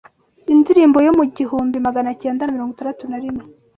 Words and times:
Indirimbo 0.53 0.97
yo 1.05 1.11
mu 1.17 1.23
igihumbi 1.29 1.77
maganacyenda 1.87 2.41
na 2.43 2.53
mirongo 2.55 2.71
itandatu 2.73 3.03
na 3.07 3.17
rimwe 3.23 3.43